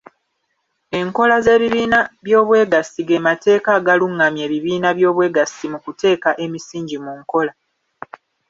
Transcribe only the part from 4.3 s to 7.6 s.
ebibiina by’obwegassi mu kuteeka emisingi mu nkola.